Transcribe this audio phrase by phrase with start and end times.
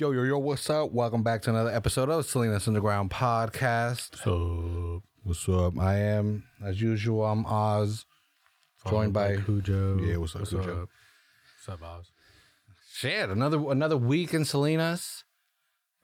[0.00, 0.92] Yo, yo, yo, what's up?
[0.92, 4.16] Welcome back to another episode of Salinas Underground Podcast.
[4.24, 5.78] So, What's up?
[5.78, 8.06] I am, as usual, I'm Oz,
[8.88, 9.98] joined by Cujo.
[9.98, 10.84] Yeah, what's up, Cujo?
[10.84, 10.88] Up?
[11.58, 12.06] What's up, Oz?
[12.90, 13.28] shit.
[13.28, 15.24] Another another week in Salinas.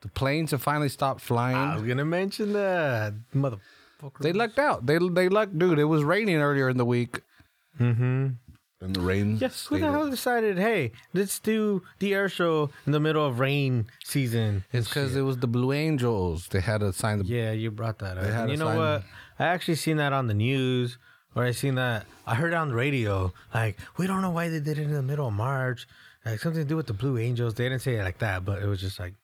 [0.02, 1.56] The planes have finally stopped flying.
[1.56, 4.18] I was gonna mention that motherfucker.
[4.20, 4.84] they lucked out.
[4.84, 5.78] They they lucked, dude.
[5.78, 7.22] It was raining earlier in the week,
[7.80, 8.26] Mm-hmm.
[8.80, 9.38] And the rain.
[9.40, 9.66] Yes.
[9.66, 10.58] Who stayed- the hell decided?
[10.58, 14.64] Hey, let's do the air show in the middle of rain season.
[14.72, 16.49] It's because it was the Blue Angels.
[16.49, 17.25] They had to sign the.
[17.25, 18.25] Yeah, you brought that up.
[18.25, 19.02] They had And you know sign- what?
[19.39, 20.99] I actually seen that on the news,
[21.35, 22.07] or I seen that.
[22.26, 23.32] I heard it on the radio.
[23.54, 25.86] Like, we don't know why they did it in the middle of March.
[26.24, 27.54] Like something to do with the Blue Angels.
[27.54, 29.14] They didn't say it like that, but it was just like.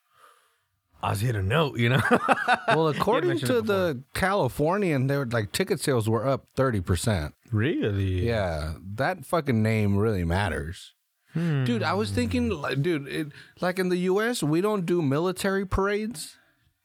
[1.03, 2.01] I was hit a note, you know.
[2.69, 7.35] Well, according to the Californian, they were like ticket sales were up thirty percent.
[7.51, 8.27] really?
[8.27, 10.95] Yeah, that fucking name really matters.
[11.35, 11.65] Hmm.
[11.65, 13.27] Dude, I was thinking, like, dude, it,
[13.61, 16.37] like in the U.S., we don't do military parades.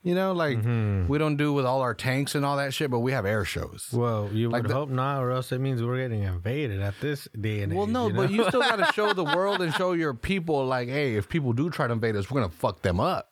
[0.03, 1.07] You know, like Mm-hmm.
[1.07, 3.43] we don't do with all our tanks and all that shit, but we have air
[3.43, 3.89] shows.
[3.91, 6.93] Well, you Like would the- hope not, or else it means we're getting invaded at
[7.01, 7.93] this day and Well, age.
[7.93, 10.65] Well, no, you but you still got to show the world and show your people,
[10.65, 13.31] like, hey, if people do try to invade us, we're gonna fuck them up.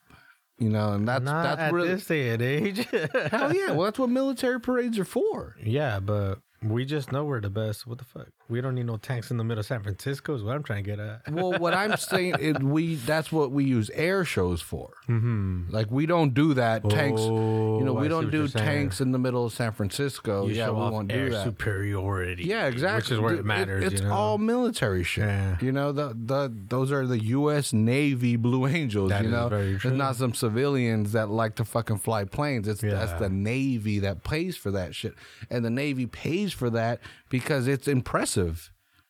[0.57, 2.87] You know, and that's not that's at really this day and age.
[3.31, 3.71] hell yeah.
[3.71, 5.55] Well, that's what military parades are for.
[5.61, 7.85] yeah, but we just know we're the best.
[7.85, 8.29] What the fuck?
[8.47, 10.35] We don't need no tanks in the middle of San Francisco.
[10.35, 11.31] Is what I'm trying to get at.
[11.31, 14.91] Well, what I'm saying is we that's what we use air shows for.
[15.09, 15.71] Mm-hmm.
[15.71, 17.21] Like we don't do that tanks.
[17.23, 20.45] Oh, You know, we I don't do tanks in the middle of San Francisco.
[20.45, 21.43] You yeah, we won't air do that.
[21.43, 22.43] superiority.
[22.43, 22.97] Yeah, exactly.
[22.97, 23.83] Which is where it matters.
[23.85, 24.13] it's you know?
[24.13, 25.25] all military shit.
[25.25, 25.57] Yeah.
[25.59, 27.73] You know, the the those are the U.S.
[27.73, 29.09] Navy Blue Angels.
[29.09, 32.67] That you know, it's not some civilians that like to fucking fly planes.
[32.67, 35.15] It's that's the Navy that pays for that shit,
[35.49, 38.34] and the Navy pays for that because it's impressive.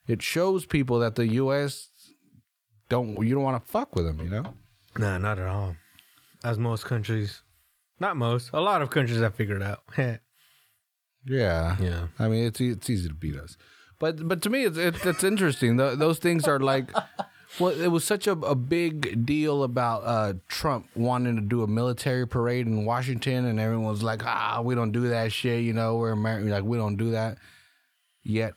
[0.07, 1.89] It shows people that the U.S.
[2.89, 4.19] don't you don't want to fuck with them.
[4.19, 4.53] You know.
[4.97, 5.75] Nah, not at all.
[6.43, 7.41] As most countries,
[7.99, 9.81] not most, a lot of countries have figured out.
[11.27, 11.75] Yeah.
[11.81, 12.07] yeah.
[12.19, 13.57] I mean, it's it's easy to beat us,
[13.99, 15.77] but but to me, it's it's, it's interesting.
[15.77, 16.91] Th those things are like,
[17.59, 21.67] well, it was such a, a big deal about uh, Trump wanting to do a
[21.67, 25.63] military parade in Washington, and everyone was like, ah, we don't do that shit.
[25.63, 26.49] You know, we're American.
[26.49, 27.37] Like we don't do that.
[28.23, 28.53] Yet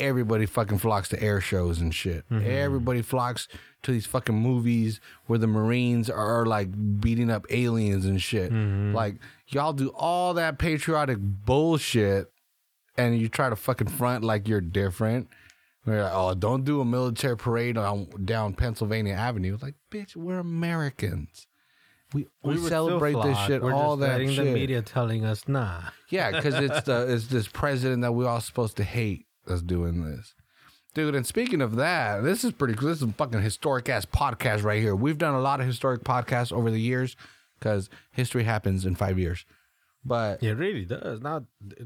[0.00, 2.28] everybody fucking flocks to air shows and shit.
[2.30, 2.48] Mm-hmm.
[2.48, 3.46] Everybody flocks
[3.82, 8.50] to these fucking movies where the Marines are like beating up aliens and shit.
[8.50, 8.94] Mm-hmm.
[8.94, 9.16] Like
[9.48, 12.32] y'all do all that patriotic bullshit
[12.96, 15.28] and you try to fucking front like you're different.
[15.86, 19.56] We're like, oh, don't do a military parade on down Pennsylvania Avenue.
[19.60, 21.46] Like, bitch, we're Americans.
[22.12, 24.44] We, we, still celebrate this shit We're all that letting shit.
[24.44, 25.80] the media telling us, nah.
[26.08, 30.04] Yeah, because it's the it's this president that we all supposed to hate that's doing
[30.04, 30.34] this,
[30.94, 31.14] dude.
[31.14, 32.74] And speaking of that, this is pretty.
[32.74, 34.94] This is a fucking historic ass podcast right here.
[34.94, 37.16] We've done a lot of historic podcasts over the years
[37.58, 39.44] because history happens in five years,
[40.04, 41.20] but It really does.
[41.20, 41.44] Not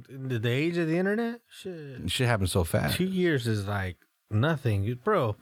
[0.08, 1.40] in the age of the internet.
[1.50, 2.10] Shit.
[2.10, 2.96] shit happens so fast.
[2.96, 3.96] Two years is like
[4.30, 5.36] nothing, You- bro.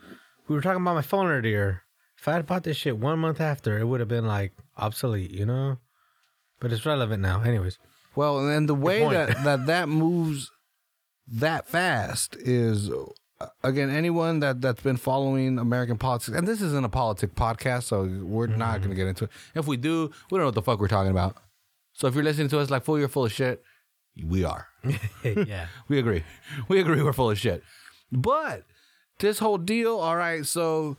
[0.49, 1.83] We were talking about my phone earlier.
[2.19, 5.31] If I had bought this shit one month after, it would have been like obsolete,
[5.31, 5.79] you know.
[6.61, 7.79] But it's relevant now, anyways.
[8.15, 10.51] Well, and the way that, that that moves
[11.29, 16.85] that fast is uh, again anyone that that's been following American politics, and this isn't
[16.85, 19.31] a politic podcast, so we're not going to get into it.
[19.55, 21.37] If we do, we don't know what the fuck we're talking about.
[21.93, 23.63] So if you're listening to us like fool, you're full of shit.
[24.27, 24.67] We are.
[25.25, 25.67] yeah.
[25.89, 26.25] We agree.
[26.69, 27.03] We agree.
[27.03, 27.63] We're full of shit.
[28.11, 28.65] But
[29.21, 30.45] this whole deal, all right.
[30.45, 30.97] So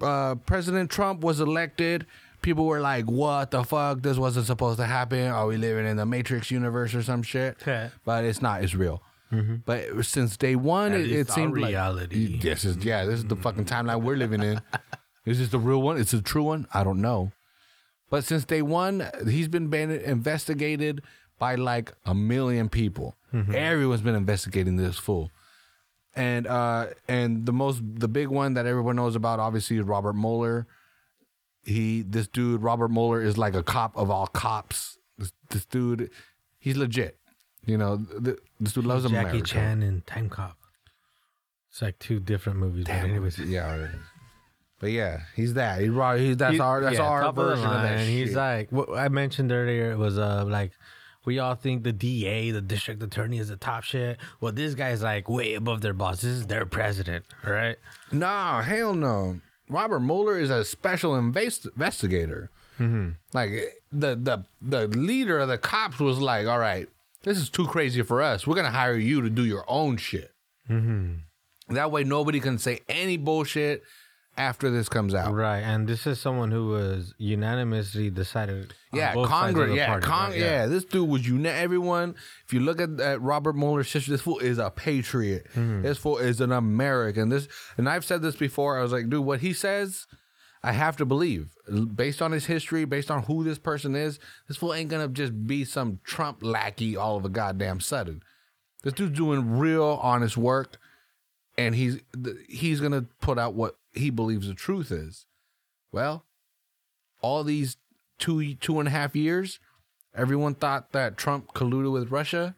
[0.00, 2.06] uh, President Trump was elected.
[2.42, 4.02] People were like, "What the fuck?
[4.02, 5.26] This wasn't supposed to happen.
[5.26, 7.56] Are we living in the Matrix universe or some shit?"
[8.04, 8.62] But it's not.
[8.62, 9.02] It's real.
[9.30, 12.38] But since day one, it, it seemed our like reality.
[12.38, 13.04] This is yeah.
[13.04, 14.60] This is the fucking timeline we're living in.
[15.26, 15.96] is this the real one?
[15.98, 16.66] Is it the true one?
[16.72, 17.32] I don't know.
[18.08, 21.02] But since day one, he's been ban- investigated
[21.38, 23.16] by like a million people.
[23.52, 25.30] Everyone's been investigating this fool.
[26.14, 30.14] And uh and the most the big one that everyone knows about obviously is Robert
[30.14, 30.66] Mueller.
[31.62, 34.98] He this dude Robert Mueller is like a cop of all cops.
[35.18, 36.10] This, this dude,
[36.58, 37.18] he's legit.
[37.66, 39.46] You know, th- this dude loves the Jackie America.
[39.46, 40.56] Chan and Time Cop.
[41.70, 42.84] It's like two different movies.
[42.86, 43.88] but anyways, yeah.
[44.78, 45.80] But yeah, he's that.
[45.80, 48.08] He's, he's that's He- our that's yeah, our version of, that shit.
[48.08, 49.90] He's like what I mentioned earlier.
[49.92, 50.72] It was uh like
[51.24, 54.18] we all think the DA, the district attorney, is the top shit.
[54.40, 56.20] Well, this guy's like way above their boss.
[56.20, 57.76] This is their president, right?
[58.12, 59.40] Nah, hell no.
[59.68, 62.50] Robert Mueller is a special invest- investigator.
[62.78, 63.10] Mm-hmm.
[63.32, 63.50] Like
[63.90, 66.88] the the the leader of the cops was like, "All right,
[67.26, 68.46] this is too crazy for us.
[68.46, 70.32] We're gonna hire you to do your own shit.
[70.70, 71.74] Mm-hmm.
[71.74, 73.82] That way, nobody can say any bullshit,
[74.38, 75.34] after this comes out.
[75.34, 78.74] Right, and this is someone who was unanimously decided.
[78.92, 79.76] Yeah, both sides of Congress.
[79.76, 80.38] Yeah, party, Con- right?
[80.38, 80.66] yeah.
[80.66, 82.14] This dude was uni- everyone.
[82.44, 85.46] If you look at, at Robert Mueller's history, this fool is a patriot.
[85.54, 85.82] Mm-hmm.
[85.82, 87.28] This fool is an American.
[87.28, 88.78] This, and I've said this before.
[88.78, 90.06] I was like, dude, what he says,
[90.62, 91.50] I have to believe
[91.94, 94.18] based on his history, based on who this person is.
[94.48, 98.22] This fool ain't gonna just be some Trump lackey all of a goddamn sudden.
[98.82, 100.78] This dude's doing real honest work,
[101.56, 101.98] and he's
[102.48, 105.26] he's gonna put out what he believes the truth is.
[105.92, 106.24] Well,
[107.20, 107.76] all these
[108.18, 109.58] two two and a half years,
[110.14, 112.54] everyone thought that Trump colluded with Russia.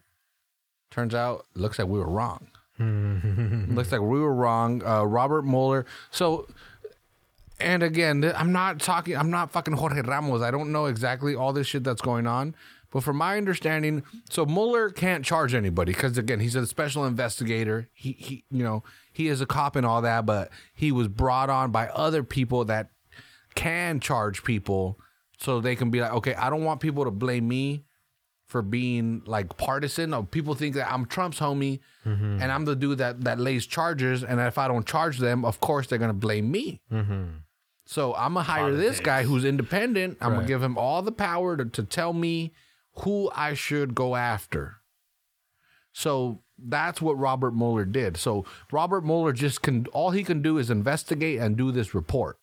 [0.91, 2.47] Turns out, looks like we were wrong.
[2.79, 4.83] looks like we were wrong.
[4.83, 5.85] Uh, Robert Mueller.
[6.11, 6.47] So,
[7.59, 9.15] and again, I'm not talking.
[9.15, 10.41] I'm not fucking Jorge Ramos.
[10.41, 12.55] I don't know exactly all this shit that's going on.
[12.91, 17.87] But from my understanding, so Mueller can't charge anybody because again, he's a special investigator.
[17.93, 18.83] He, he, you know,
[19.13, 20.25] he is a cop and all that.
[20.25, 22.89] But he was brought on by other people that
[23.53, 24.99] can charge people
[25.37, 27.83] so they can be like, okay, I don't want people to blame me
[28.47, 30.13] for being like partisan.
[30.13, 32.41] Or people think that I'm Trump's homie mm-hmm.
[32.41, 34.23] and I'm the dude that that lays charges.
[34.23, 36.81] And if I don't charge them, of course they're gonna blame me.
[36.91, 37.23] Mm-hmm.
[37.89, 40.19] So I'm gonna hire this guy who's independent.
[40.21, 42.53] I'm gonna give him all the power to, to tell me
[42.99, 44.75] who I should go after.
[45.91, 48.15] So that's what Robert Mueller did.
[48.15, 52.37] So Robert Mueller just can all he can do is investigate and do this report.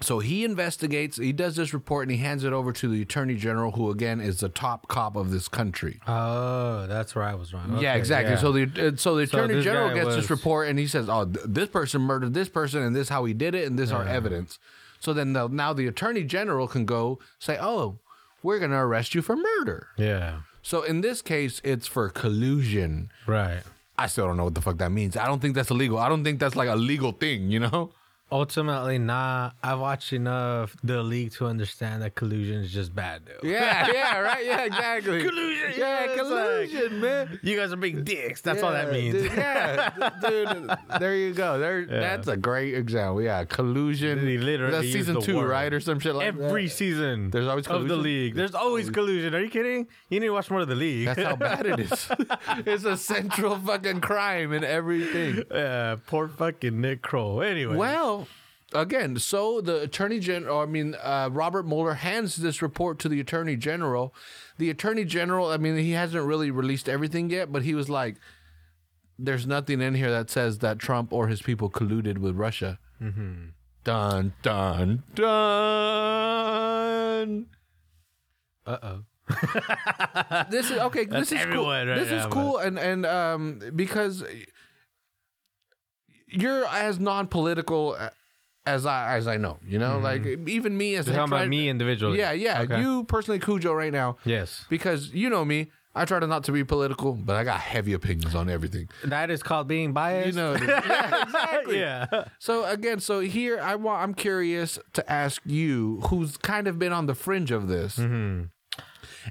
[0.00, 3.34] So he investigates, he does this report and he hands it over to the attorney
[3.36, 6.00] general, who again is the top cop of this country.
[6.06, 7.78] Oh, that's where I was wrong.
[7.80, 8.34] yeah, exactly.
[8.34, 8.38] yeah.
[8.38, 10.86] So the uh, so the So attorney this general guy gets this report and he
[10.86, 13.78] says, "Oh, th- this person murdered this person, and this how he did it, and
[13.78, 14.58] this are evidence."
[15.00, 17.98] So then the, now the attorney general can go say, "Oh,
[18.42, 23.10] we're going to arrest you for murder." yeah, So in this case, it's for collusion.
[23.26, 23.62] right.
[23.98, 25.16] I still don't know what the fuck that means.
[25.16, 25.96] I don't think that's illegal.
[25.98, 27.92] I don't think that's like a legal thing, you know?
[28.32, 29.52] Ultimately, nah.
[29.62, 33.52] I've watched enough the league to understand that collusion is just bad, dude.
[33.52, 34.44] Yeah, yeah, right.
[34.44, 35.22] Yeah, exactly.
[35.22, 37.40] Collusion, Yeah, yeah, it's like- collusion, man.
[37.44, 38.40] You guys are big dicks.
[38.40, 39.14] That's all that means.
[39.14, 39.90] dude, yeah,
[40.28, 40.70] dude.
[40.98, 41.60] There you go.
[41.60, 41.86] There.
[41.86, 43.22] That's a great example.
[43.22, 44.24] Yeah, collusion.
[44.24, 45.48] They literally That's season two, word.
[45.48, 46.48] right, or some shit like Every that.
[46.48, 47.90] Every season, There's always collusion?
[47.92, 48.34] of the league.
[48.34, 49.36] There's always collusion.
[49.36, 49.86] Are you kidding?
[50.10, 51.06] You need to watch more of the league.
[51.06, 52.08] That's how bad it is.
[52.66, 55.44] it's a central fucking crime in everything.
[55.50, 57.40] yeah, poor fucking Nick Kroll.
[57.42, 58.25] Anyway, Well,
[58.72, 63.20] again, so the attorney general, I mean, uh, Robert Mueller hands this report to the
[63.20, 64.14] attorney general.
[64.58, 68.16] The attorney general, I mean, he hasn't really released everything yet, but he was like,
[69.18, 73.48] "There's nothing in here that says that Trump or his people colluded with Russia." Mm-hmm.
[73.84, 75.26] Dun dun dun.
[78.66, 79.04] uh oh.
[80.50, 81.04] This is okay.
[81.04, 81.66] That's this is cool.
[81.66, 84.24] right this is now, cool, and and um because
[86.28, 87.96] you're as non-political
[88.66, 89.58] as I as I know.
[89.66, 92.18] You know, like even me as You're a talking about me individually.
[92.18, 92.62] Yeah, yeah.
[92.62, 92.80] Okay.
[92.80, 95.70] You personally, Cujo, right now, Yes, because you know me.
[95.98, 98.90] I try to not to be political, but I got heavy opinions on everything.
[99.04, 100.36] that is called being biased.
[100.36, 100.68] You know, what I mean?
[100.90, 101.78] yeah, exactly.
[101.80, 102.24] yeah.
[102.38, 106.92] So again, so here I want I'm curious to ask you, who's kind of been
[106.92, 108.42] on the fringe of this, Mm-hmm.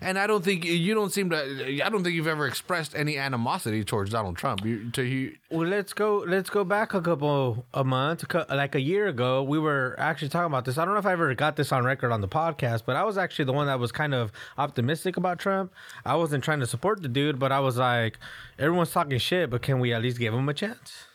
[0.01, 1.83] And I don't think you don't seem to.
[1.83, 4.65] I don't think you've ever expressed any animosity towards Donald Trump.
[4.65, 6.23] You, to you, Well, let's go.
[6.27, 9.43] Let's go back a couple a month, like a year ago.
[9.43, 10.77] We were actually talking about this.
[10.77, 13.03] I don't know if I ever got this on record on the podcast, but I
[13.03, 15.71] was actually the one that was kind of optimistic about Trump.
[16.05, 18.17] I wasn't trying to support the dude, but I was like,
[18.59, 21.05] everyone's talking shit, but can we at least give him a chance?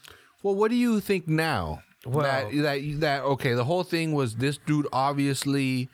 [0.42, 1.82] well, what do you think now?
[2.06, 3.52] Well- that that that okay.
[3.52, 5.90] The whole thing was this dude obviously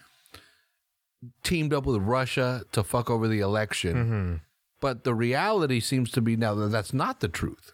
[1.42, 4.34] teamed up with Russia to fuck over the election, Mm-hmm.
[4.80, 7.72] but the reality seems to be now that that's not the truth.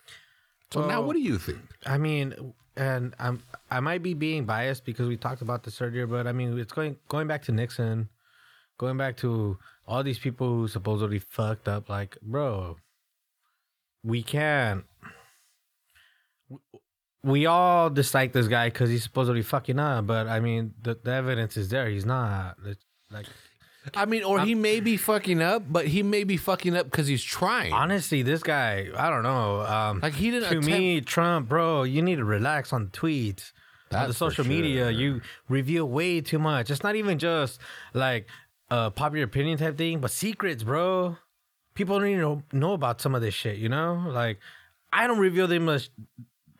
[0.71, 1.61] So now, what do you think?
[1.85, 6.07] I mean, and I'm I might be being biased because we talked about this earlier,
[6.07, 8.09] but I mean, it's going going back to Nixon,
[8.79, 11.91] going back to all these people who supposedly fucked up.
[11.91, 12.79] Like, bro,
[14.03, 14.85] we can't.
[17.25, 21.13] We all dislike this guy because he's supposedly fucking up, but I mean, the, the
[21.13, 21.89] evidence is there.
[21.89, 22.57] He's not.
[22.67, 23.27] It's like,
[23.95, 27.09] I mean, or he may be fucking up, but he may be fucking up because
[27.09, 27.73] he's trying.
[27.73, 29.63] honestly, this guy, I don't know.
[29.63, 32.91] Um, Like he didn't to attempt- me, Trump, bro, you need to relax on the
[32.91, 33.53] tweets.
[33.93, 36.71] on the That's social media, you reveal way too much.
[36.71, 37.61] It's not even just
[37.93, 38.27] like
[38.71, 41.17] a popular opinion type thing, but secrets, bro.
[41.75, 44.05] People don't even know, know about some of this shit, you know?
[44.09, 44.39] Like,
[44.93, 45.91] I don't reveal them much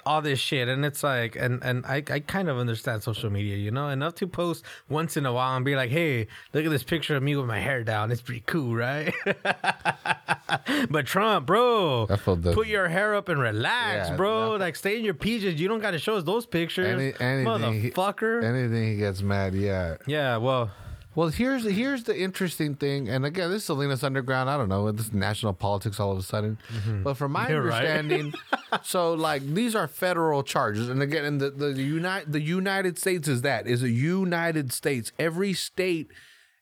[0.05, 3.57] all this shit, and it's like, and and I I kind of understand social media,
[3.57, 6.71] you know, enough to post once in a while and be like, hey, look at
[6.71, 8.11] this picture of me with my hair down.
[8.11, 9.15] It's pretty cool, right?
[10.91, 14.57] but Trump, bro, the- put your hair up and relax, Yeah, bro.
[14.57, 15.59] Like stay in your PJs.
[15.59, 18.43] You don't got to show us those pictures, Any, anything, he- motherfucker.
[18.45, 19.97] anything he gets mad, yeah.
[20.07, 20.71] yeah, well,
[21.15, 24.49] Well, here's here's the interesting thing, and again, this is Salinas Underground.
[24.49, 26.57] I don't know, this is national politics all of a sudden.
[27.05, 27.53] But from my Mm-hmm.
[27.53, 27.85] You're right.
[27.87, 28.35] understanding,
[28.83, 33.29] so like these are federal charges, and again, in the the United the United States
[33.29, 35.13] is that is a United States.
[35.19, 36.09] Every state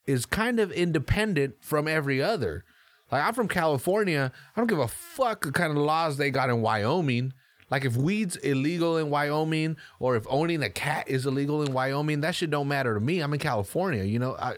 [0.06, 2.64] is kind of independent from every other.
[3.12, 6.50] Like I'm from California, I don't give a fuck the kind of laws they got
[6.50, 7.34] in Wyoming.
[7.70, 12.20] Like if weed's illegal in Wyoming, or if owning a cat is illegal in Wyoming,
[12.22, 13.20] that shit don't matter to me.
[13.20, 14.36] I'm in California, you know.
[14.38, 14.56] I,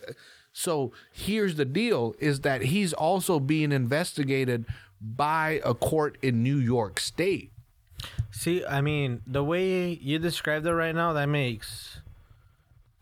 [0.52, 4.64] so here's the deal: is that he's also being investigated
[5.00, 7.50] by a court in New York State.
[8.30, 12.00] See, I mean, the way you described it right now, that makes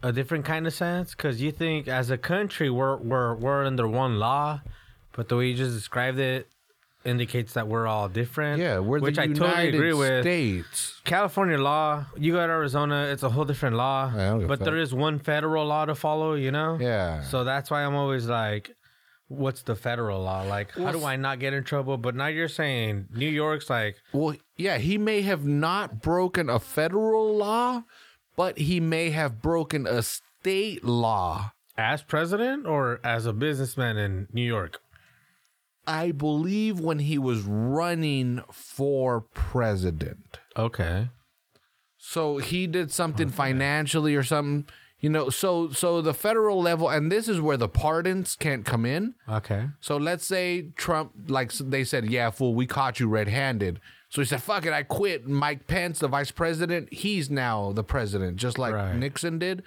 [0.02, 1.14] a different kind of sense.
[1.14, 4.62] Because you think, as a country, we're we're we're under one law,
[5.12, 6.48] but the way you just described it
[7.04, 8.60] indicates that we're all different.
[8.60, 10.22] Yeah, we're which the I United totally agree with.
[10.22, 11.00] States.
[11.04, 14.12] California law, you got Arizona, it's a whole different law.
[14.14, 16.76] I don't give a but there is one federal law to follow, you know?
[16.80, 17.22] Yeah.
[17.22, 18.74] So that's why I'm always like,
[19.28, 20.42] what's the federal law?
[20.42, 21.96] Like, how do I not get in trouble?
[21.96, 26.58] But now you're saying New York's like, Well, yeah, he may have not broken a
[26.58, 27.84] federal law,
[28.36, 31.52] but he may have broken a state law.
[31.78, 34.80] as president or as a businessman in New York?
[35.90, 40.38] I believe when he was running for president.
[40.56, 41.08] Okay.
[41.98, 44.66] So he did something financially or something,
[45.00, 45.30] you know.
[45.30, 49.14] So so the federal level, and this is where the pardons can't come in.
[49.28, 49.68] Okay.
[49.80, 53.80] So let's say Trump, like they said, yeah, fool, we caught you red-handed.
[54.08, 57.84] So he said, "Fuck it, I quit." Mike Pence, the vice president, he's now the
[57.84, 58.96] president, just like Right.
[58.96, 59.62] Nixon did.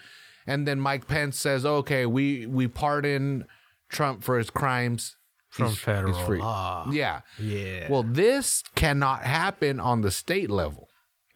[0.48, 3.46] And then Mike Pence says, "Okay, we we pardon
[3.90, 5.16] Trump for his crimes
[5.54, 6.88] From He's- federal he's free." law.
[6.92, 7.22] Yeah.
[7.40, 7.88] Yeah.
[7.90, 10.90] Well, this cannot happen on the state level.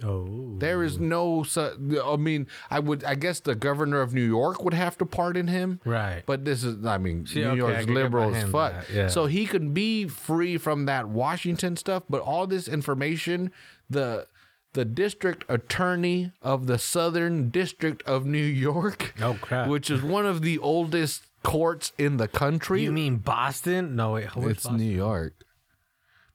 [0.03, 0.55] oh.
[0.59, 1.43] There is no.
[1.43, 3.03] su- I mean, I would.
[3.03, 5.79] I guess the governor of New York would have to pardon him.
[5.85, 6.23] Right.
[6.25, 6.83] But this is.
[6.83, 8.73] I mean, See, New okay, I York's can liberal as fuck.
[8.91, 9.07] yeah.
[9.07, 12.03] So he could be free from that Washington stuff.
[12.09, 13.51] But all this information,
[13.87, 14.25] the
[14.73, 18.37] the district attorney of the Southern District of New
[18.69, 19.67] York, Oh, crap.
[19.67, 22.83] which is one of the oldest courts in the country.
[22.83, 23.95] you mean Boston?
[23.95, 24.25] No, wait.
[24.25, 24.77] it's Boston?
[24.77, 25.33] New York.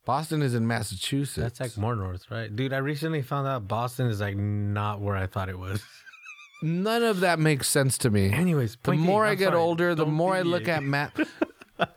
[0.05, 1.59] Boston is in Massachusetts.
[1.59, 2.55] That's like more north, right?
[2.55, 5.83] Dude, I recently found out Boston is like not where I thought it was.
[6.63, 8.33] None of that makes sense to me.
[8.33, 9.59] Anyways, the more I get sorry.
[9.59, 11.19] older, the Don't more I look at map.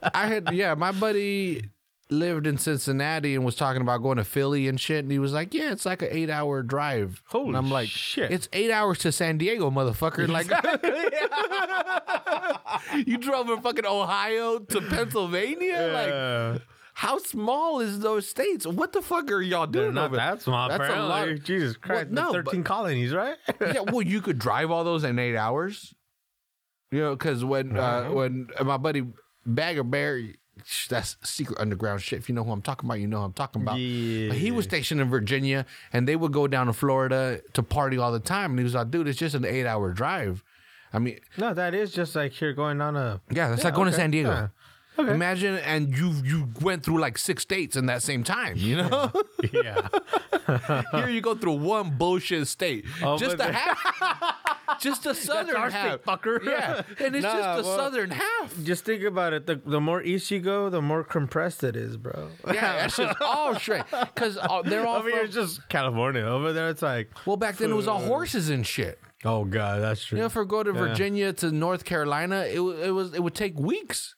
[0.02, 1.70] I had yeah, my buddy
[2.08, 5.32] lived in Cincinnati and was talking about going to Philly and shit, and he was
[5.32, 8.30] like, "Yeah, it's like an eight-hour drive." Holy and I'm like, shit.
[8.30, 10.48] It's eight hours to San Diego, motherfucker!" Like,
[13.06, 15.90] you drove from fucking Ohio to Pennsylvania,
[16.54, 16.62] like.
[16.98, 18.66] How small is those states?
[18.66, 20.66] What the fuck are y'all They're doing not over that small.
[20.70, 21.34] That's a apparently.
[21.34, 21.42] lot.
[21.44, 22.08] Jesus Christ.
[22.08, 23.36] no, the but- 13 colonies, right?
[23.60, 25.92] yeah, well, you could drive all those in eight hours.
[26.90, 29.06] You know, because when uh, when my buddy
[29.44, 30.22] Bagger Bear,
[30.88, 32.18] that's secret underground shit.
[32.18, 33.78] If you know who I'm talking about, you know who I'm talking about.
[33.78, 34.28] Yeah.
[34.28, 37.98] But he was stationed in Virginia, and they would go down to Florida to party
[37.98, 38.52] all the time.
[38.52, 40.42] And he was like, "Dude, it's just an eight hour drive."
[40.92, 43.20] I mean, no, that is just like you're going on a.
[43.30, 43.96] yeah, that's Yeah, like going to.
[43.96, 44.30] San Diego.
[44.30, 44.48] Yeah.
[44.98, 45.10] Okay.
[45.12, 48.56] Imagine, and you you went through like six states in that same time.
[48.56, 49.12] You know,
[49.52, 49.88] Yeah.
[50.92, 55.14] here you go through one bullshit state, Oh, just but the the- half, just the
[55.28, 56.42] southern our half, state, fucker.
[56.44, 58.54] Yeah, and it's Nah, just the well- southern half.
[58.64, 59.46] just think about it.
[59.46, 62.28] The, the more east you go, the more compressed it is, bro.
[62.46, 66.22] Yeah, that's just all straight because uh, they're all Over here, from, it's just California.
[66.22, 67.36] Over there, it's like, well.
[67.36, 68.98] Back then, it was all uh, horses and shit.
[69.24, 70.16] oh god, that's true.
[70.16, 73.22] You know, if we go to Virginia to North Carolina, it wa- it was it
[73.22, 74.14] would take weeks.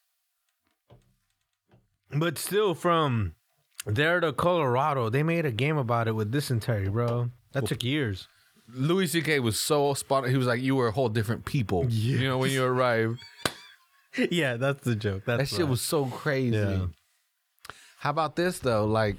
[2.15, 3.35] But still, from
[3.87, 7.31] there to Colorado, they made a game about it with dysentery, bro.
[7.53, 8.29] That took years.
[8.75, 9.41] Louis C.K.
[9.41, 10.29] was so spot.
[10.29, 13.21] He was like, "You were a whole different people." You know, when you arrived,
[14.31, 15.25] yeah, that's the joke.
[15.27, 15.69] that That's shit right.
[15.69, 16.57] was so crazy.
[16.57, 16.87] Yeah.
[17.99, 18.85] How about this though?
[18.87, 19.17] Like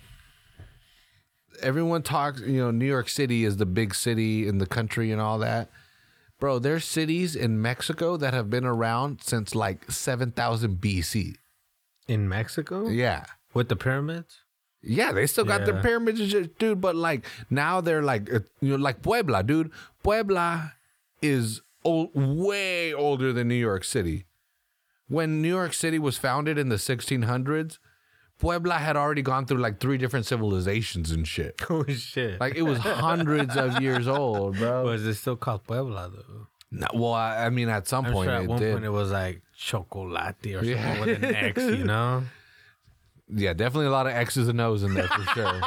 [1.62, 5.22] everyone talks, you know, New York City is the big city in the country and
[5.22, 5.70] all that.
[6.40, 11.36] Bro, there's cities in Mexico that have been around since like 7000 BC.
[12.10, 13.26] In Mexico Yeah.
[13.54, 14.42] with the pyramids.
[14.82, 15.68] Yeah, they still got Yeah.
[15.74, 19.72] the pyramids shit, dude, but like now they're like uh, you know like Puebla, dude.
[20.04, 20.74] Puebla
[21.22, 24.26] is old, way older than New York City.
[25.08, 27.80] When New York City was founded in the 1600s,
[28.38, 31.60] Puebla had already gone through like three different civilizations and shit.
[31.70, 32.40] Oh shit!
[32.40, 34.86] Like it was hundreds of years old, bro.
[34.86, 36.48] was it still called Puebla though?
[36.72, 38.74] No, well, I, I mean, at some I'm point sure at it one did.
[38.74, 41.00] point it was like chocolate or something Yeah.
[41.02, 42.24] with an X, you know?
[43.32, 45.62] Yeah, definitely a lot of X's and O's in there for sure.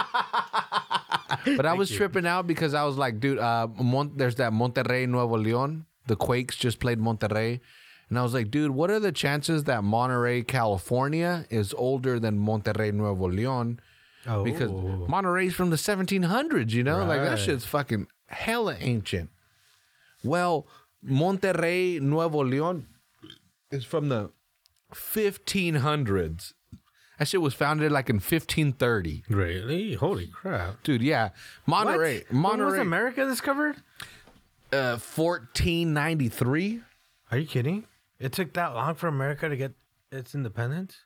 [1.57, 5.07] but I was tripping out because I was like, dude, uh, Mon- there's that Monterrey
[5.09, 5.87] Nuevo Leon.
[6.09, 7.61] The Quakes just played Monterrey.
[8.09, 12.37] And I was like, dude, what are the chances that Monterey, California is older than
[12.45, 13.79] Monterrey Nuevo Leon?
[14.27, 14.71] Oh, Because
[15.09, 17.05] Monterey's from the 1700s, you know?
[17.05, 17.39] Like that Right.
[17.39, 19.31] shit's fucking hella ancient.
[20.25, 20.67] Well,
[21.09, 22.87] Monterrey Nuevo Leon
[23.73, 24.31] is from the
[24.95, 26.53] 1500s.
[27.19, 29.25] That shit was founded like in 1530.
[29.29, 29.95] really?
[29.95, 30.83] Holy crap!
[30.83, 31.31] Dude, yeah.
[31.67, 32.25] Monterey.
[32.31, 32.59] What?
[32.59, 33.77] When was America discovered?
[34.73, 36.81] uh, 1493.
[37.31, 37.85] Are you kidding?
[38.19, 39.73] It took that long for America to get
[40.11, 40.97] its independence.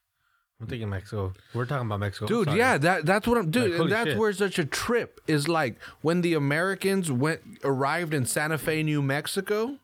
[0.61, 1.35] I'm thinking Mexico.
[1.52, 2.26] We're talking about Mexico.
[2.26, 4.18] Dude, yeah, that that's what I'm dude, Like, and that's shit.
[4.18, 9.02] where such a trip is like when the Americans went arrived in Santa Fe, New
[9.02, 9.76] Mexico.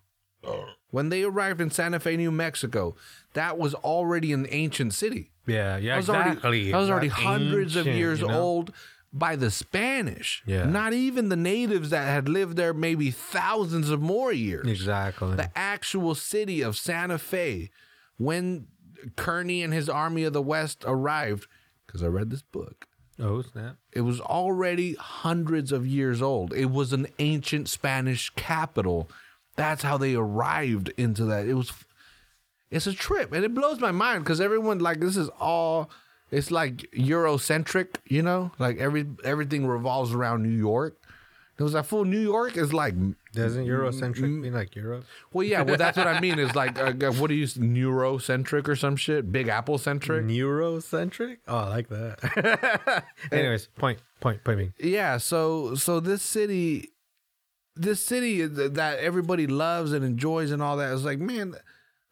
[0.92, 2.94] When they arrived in Santa Fe, New Mexico,
[3.32, 5.32] that was already an ancient city.
[5.46, 5.94] yeah, yeah.
[5.94, 6.42] That was exactly.
[6.44, 8.38] already that was already That hundreds of years you know?
[8.40, 8.72] old
[9.12, 10.42] by the Spanish.
[10.46, 10.64] Yeah.
[10.64, 14.66] Not even the natives that had lived there maybe thousands of more years.
[14.68, 15.34] Exactly.
[15.34, 17.70] The actual city of Santa Fe,
[18.18, 18.68] when
[19.16, 21.46] Kearny and his army of the West arrived,
[21.87, 22.87] because I read this book,
[23.18, 23.76] oh snap!
[23.92, 26.52] it was already hundreds of years old.
[26.54, 29.08] It was an ancient Spanish capital.
[29.56, 31.47] That's how they arrived into that.
[31.47, 31.73] It was,
[32.71, 35.90] it's a trip, and it blows my mind because everyone like this is all.
[36.30, 40.97] It's like Eurocentric, you know, like every everything revolves around New York.
[41.59, 42.94] It was like full New York is like
[43.35, 45.04] Doesn't Eurocentric mean like Europe?
[45.32, 46.38] well, yeah, well, that's what I mean.
[46.38, 49.30] Is like, uh, what do you neurocentric or some shit?
[49.30, 50.25] Big Apple centric.
[50.25, 51.37] Neurocentric?
[51.47, 53.04] Oh, I like that.
[53.32, 54.75] Anyways, point, point, point being.
[54.80, 55.18] Yeah.
[55.18, 56.91] So, so this city,
[57.76, 61.55] this city that everybody loves and enjoys and all that is like, man,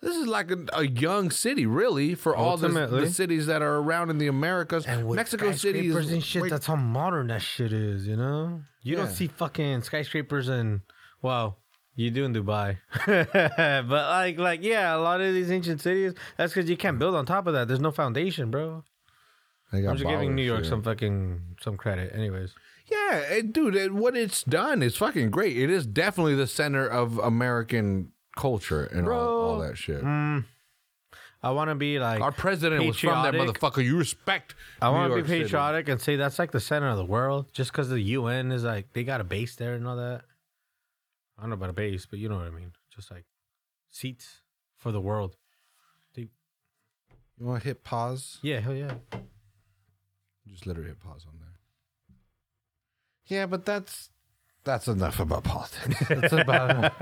[0.01, 3.77] this is like a, a young city, really, for all the, the cities that are
[3.77, 4.87] around in the Americas.
[4.87, 6.43] And Mexico City is and shit.
[6.43, 8.07] wait- That's how modern that shit is.
[8.07, 9.05] You know, you Yeah.
[9.05, 10.81] don't see fucking skyscrapers and
[11.21, 11.59] well,
[11.97, 16.15] you do in Dubai, but like, like yeah, a lot of these ancient cities.
[16.39, 17.69] That's because you can't build on top of that.
[17.69, 18.85] There's no foundation, bro.
[19.73, 20.71] I'm just giving New York shit.
[20.71, 22.13] some fucking some credit.
[22.15, 22.55] Anyways,
[22.91, 25.57] Yeah, it, dude, it, what it's done is fucking great.
[25.57, 29.19] It is definitely the center of American culture and all, Bro.
[29.43, 30.03] all that shit.
[30.03, 30.45] Mm.
[31.43, 33.61] I want to be like Our president was from that patriotic.
[33.61, 33.83] motherfucker.
[33.85, 34.55] You respect.
[34.83, 35.43] I New want to be City.
[35.45, 38.63] patriotic and say that's like the center of the world, just because the UN is
[38.65, 40.23] like they got a base there and all that.
[41.39, 42.73] I don't know about a base, but you know what I mean.
[42.95, 43.25] Just like
[43.89, 44.41] seats
[44.77, 45.37] for the world.
[46.15, 48.39] You want to hit pause?
[48.43, 48.93] Yeah, hell yeah.
[50.47, 51.55] Just literally hit pause on there.
[53.31, 54.11] Yeah, but that's
[54.65, 55.99] that's enough about politics.
[56.09, 56.93] That's about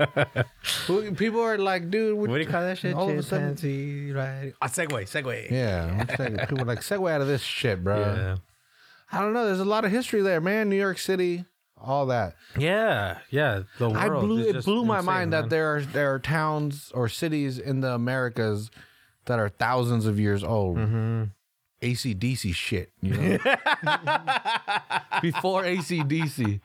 [0.87, 2.17] Well, people are like, dude.
[2.17, 2.95] What do you call that shit?
[2.95, 4.53] All of a sudden, Chimpanzee, right?
[4.61, 5.51] A segue, segue.
[5.51, 7.99] yeah, I'm people are like segue out of this shit, bro.
[7.99, 8.37] yeah,
[9.11, 9.45] I don't know.
[9.45, 10.69] There's a lot of history there, man.
[10.69, 11.43] New York City,
[11.77, 12.35] all that.
[12.57, 13.63] yeah, yeah.
[13.77, 13.97] The world.
[13.97, 15.41] I blew it just blew my insane, mind man.
[15.41, 18.71] that there are there are towns or cities in the Americas
[19.25, 20.77] that are thousands of years old.
[20.77, 21.23] Mm-hmm.
[21.81, 23.37] ACDC shit, you know.
[25.21, 26.61] Before ACDC.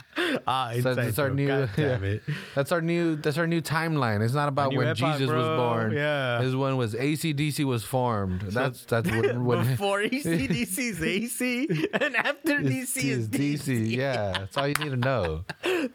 [0.46, 1.66] ah, So that's our new yeah.
[1.76, 2.22] it.
[2.54, 4.22] That's our new that's our new timeline.
[4.24, 5.92] It's not about when epoch, Jesus was born.
[5.92, 6.40] Yeah.
[6.42, 8.42] This one was ACDC was formed.
[8.42, 13.90] That's that's when, when Before ACDC is AC, and after DC is DC.
[13.90, 15.44] Yeah, that's all you need to know.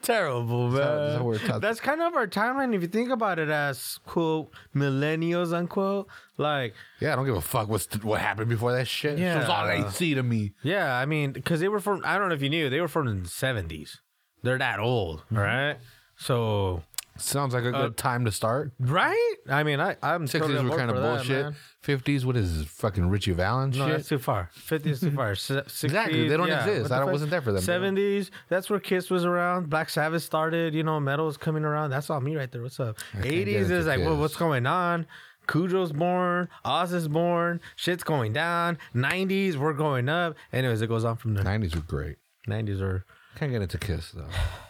[0.01, 1.21] Terrible, man.
[1.23, 5.53] that's how That's kind of our timeline if you think about it as quote millennials
[5.53, 6.07] unquote.
[6.39, 9.19] Like, Yeah, I don't give a fuck what's what happened before that shit.
[9.19, 9.35] Yeah.
[9.35, 10.28] It was all AC to me.
[10.63, 12.87] Yeah, I mean, because they were from I don't know if you knew they were
[12.87, 13.99] from the seventies.
[14.43, 15.37] They're that old, Mm-hmm.
[15.37, 15.77] all right?
[16.17, 16.83] So
[17.17, 18.71] Sounds like a good time to start.
[18.79, 19.35] right?
[19.49, 21.43] I mean, I I'm Sixties totally were kind of bullshit.
[21.47, 21.55] man.
[21.81, 23.97] Fifties, what is this, fucking Ritchie Valens No, shit?
[23.97, 24.49] that's too far.
[24.57, 25.33] 50s too far.
[25.33, 26.65] 60s, Exactly, they don't yeah.
[26.65, 26.91] exist.
[26.93, 27.75] I wasn't there for them, bro.
[27.75, 29.69] 70s, that's where Kiss was around.
[29.69, 30.73] Black Sabbath started.
[30.73, 31.89] You know, metal was coming around.
[31.89, 32.61] That's all me right there.
[32.61, 32.97] What's up?
[33.13, 35.05] can't 80s is like, well, what's going on?
[35.49, 36.47] Cujo's born.
[36.63, 37.59] Oz is born.
[37.75, 38.77] Shit's going down.
[38.93, 40.35] 90s, we're going up.
[40.53, 41.43] Anyways, it goes on from there.
[41.43, 42.17] Nineties were great.
[42.47, 43.05] 90s are.
[43.35, 44.27] Can't get into Kiss though.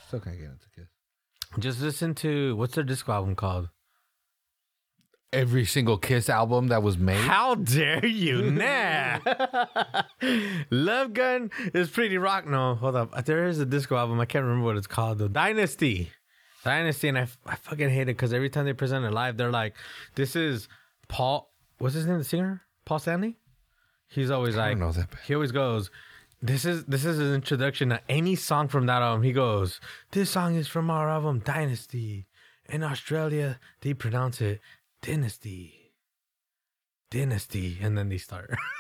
[0.08, 0.88] Still can't get into Kiss.
[1.60, 3.70] Just listen to what's their disco album called?
[5.32, 7.18] Every single Kiss album that was made.
[7.18, 9.20] How dare you, nah?
[10.72, 12.48] Love Gun is pretty rock.
[12.48, 13.26] No, hold up.
[13.26, 14.20] There is a disco album.
[14.20, 15.28] I can't remember what it's called though.
[15.28, 16.12] Dynasty.
[16.64, 19.52] Dynasty, and I, I fucking hate it because every time they present it live, they're
[19.52, 19.76] like,
[20.16, 20.68] "This is
[21.08, 21.52] Paul.
[21.78, 22.18] What's his name?
[22.18, 23.38] The singer, Paul Stanley.
[24.10, 25.10] he's always I like, don't know that.
[25.26, 25.90] he always goes,
[26.42, 29.80] "This is this is his introduction to any song from that album." He goes,
[30.12, 32.28] "This song is from our album Dynasty.
[32.68, 34.60] In Australia, they pronounce it
[35.02, 35.94] Dynasty,
[37.10, 38.54] Dynasty," and then they start.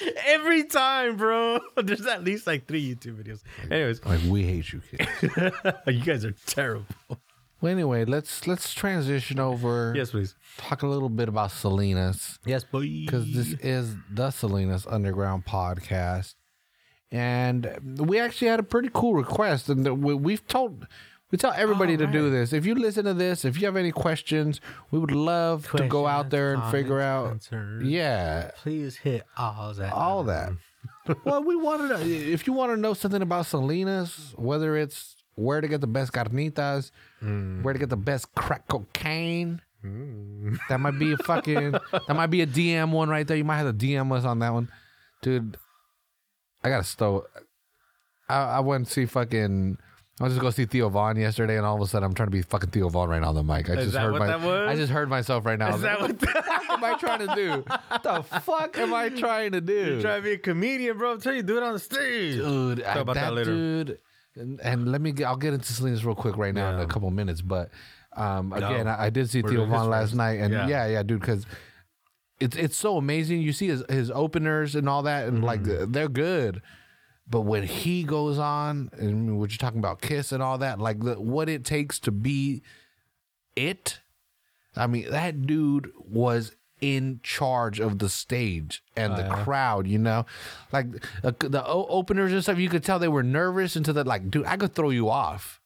[0.26, 1.60] Every time, bro.
[1.76, 3.42] There's at least like three YouTube videos.
[3.70, 5.10] Anyways, Like we hate you kids.
[5.86, 6.86] you guys are terrible.
[7.60, 9.92] well, anyway, let's let's transition over.
[9.96, 10.34] Yes, please.
[10.56, 12.38] Talk a little bit about Salinas.
[12.46, 12.82] Yes, boy.
[13.04, 16.34] because this is the Salinas Underground podcast,
[17.12, 20.86] and we actually had a pretty cool request, and we, we've told
[21.30, 22.52] we tell everybody oh, to do this.
[22.52, 26.06] If you listen to this, if you have any questions, we would love to go
[26.06, 27.88] out there and figure out, comments, concerns.
[27.88, 29.92] yeah, Please hit all that.
[29.92, 30.52] all that.
[31.24, 35.60] well, we wanted to, if you want to know something about Salinas, whether it's where
[35.60, 36.90] to get the best carnitas,
[37.22, 37.62] mm.
[37.62, 39.60] where to get the best crack cocaine.
[39.84, 40.58] Mm.
[40.68, 41.72] That might be a fucking.
[41.92, 43.36] that might be a DM one right there.
[43.36, 44.68] You might have to DM us on that one,
[45.22, 45.56] dude.
[46.62, 47.24] I got to stow.
[48.28, 49.78] I, I went to see fucking.
[50.20, 52.26] I was just go see Theo Von yesterday, and all of a sudden I'm trying
[52.26, 53.70] to be fucking Theo Von right now on the mic.
[53.70, 54.68] I Is just that heard what my, that was?
[54.68, 55.74] I just heard myself right now.
[55.74, 57.64] Is that what what am I trying to do?
[57.66, 59.94] What the fuck am I trying to do?
[59.96, 61.12] You try to be a comedian, bro.
[61.12, 62.34] I'm telling you, do it on the stage.
[62.34, 62.82] dude.
[62.82, 63.50] I, about that, that later.
[63.50, 63.98] dude.
[64.36, 65.24] And, and let me get.
[65.24, 67.40] I'll get into Salinas real quick right now in a couple minutes.
[67.40, 67.70] But
[68.14, 68.90] um, again, No.
[68.92, 70.86] I, I did see We're Theo Von last night, and yeah, Yeah.
[70.86, 71.46] yeah, dude, because
[72.38, 73.40] it's it's so amazing.
[73.40, 75.92] You see his his openers and all that, and like Mm-hmm.
[75.92, 76.60] they're good.
[77.30, 80.98] But when he goes on, and what you're talking about, Kiss and all that, like
[81.00, 82.62] the, what it takes to be
[83.54, 84.00] it.
[84.76, 89.86] I mean, that dude was in charge of the stage and the crowd.
[89.86, 90.26] You know,
[90.72, 90.86] like
[91.22, 92.58] uh, the o- openers and stuff.
[92.58, 94.06] You could tell they were nervous until that.
[94.06, 95.60] Like, dude, I could throw you off.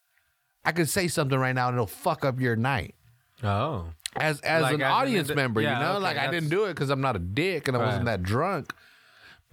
[0.65, 2.95] I could say something right now and it'll fuck up your night.
[3.43, 3.87] Oh.
[4.17, 6.65] As as Like an an audience member, yeah, you know, okay, like I didn't do
[6.65, 8.73] it because I'm not a dick and I wasn't that drunk.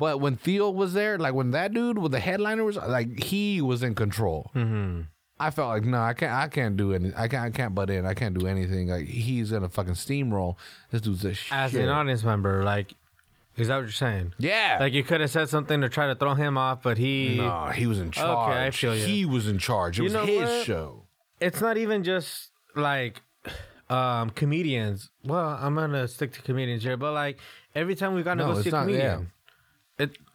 [0.01, 3.61] But when Theo was there, like when that dude with the headliner was like, he
[3.61, 4.49] was in control.
[4.55, 5.01] Mm-hmm.
[5.39, 6.33] I felt like no, I can't.
[6.33, 7.11] I can't do any.
[7.15, 7.45] I can't.
[7.45, 8.05] I can't butt in.
[8.07, 8.87] I can't do anything.
[8.89, 10.55] Like he's gonna fucking steamroll.
[10.89, 11.55] This dude's a shit.
[11.55, 12.95] As an audience member, like,
[13.57, 14.33] is that what you're saying?
[14.39, 14.77] yeah.
[14.79, 17.37] Like, you could have said something to try to throw him off, but he.
[17.37, 18.55] no, he was in charge.
[18.57, 19.05] I feel you.
[19.05, 19.99] He was in charge.
[19.99, 20.65] It You was his what?
[20.65, 21.03] show.
[21.39, 23.21] It's not even just like
[23.89, 25.09] um comedians.
[25.23, 27.37] Well, I'm gonna stick to comedians here, but like
[27.75, 29.31] every time we got to No, go see a not- comedian,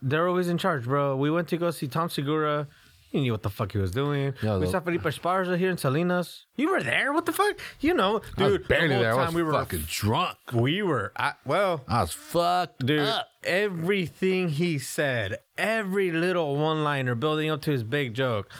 [0.07, 1.17] they're always in charge, bro.
[1.17, 2.69] We went to go see Tom Segura.
[3.11, 4.35] He knew what the fuck he was doing.
[4.43, 6.47] No, we saw Felipe Esparza here in Salinas.
[6.57, 7.13] You were there?
[7.13, 7.57] What the fuck?
[7.81, 8.69] You know, I was dude.
[8.69, 9.13] barely the whole there.
[9.15, 10.39] I was we were fucking drunk.
[10.53, 13.01] we were I, well, I was fucked, dude.
[13.01, 13.29] up.
[13.45, 18.51] Everything he said, every little one-liner building up to his big joke,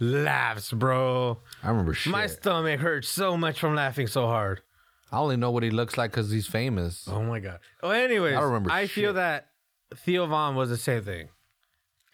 [0.00, 1.38] laughs, bro.
[1.62, 2.12] I remember shit.
[2.12, 4.62] My stomach hurts so much from laughing so hard.
[5.10, 7.08] I only know what he looks like because he's famous.
[7.10, 7.58] Oh my god.
[7.82, 9.48] Oh, anyways, I remember I feel that
[9.96, 11.28] Theo Von was the same thing.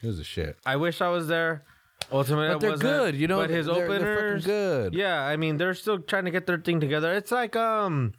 [0.00, 0.56] He was a shit.
[0.66, 1.64] I wish I was there.
[2.12, 4.94] Ultimately, But they're good, you know, But his they're- they're openers, good.
[4.94, 7.12] Yeah, I mean, they're still trying to get their thing together.
[7.14, 8.12] It's like um,